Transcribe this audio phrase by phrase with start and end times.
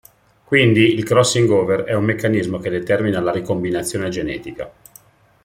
[0.43, 4.73] Quindi il "crossing-over" è un meccanismo che determina la ricombinazione genetica.